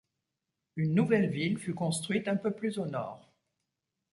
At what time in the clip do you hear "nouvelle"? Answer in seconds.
0.95-1.29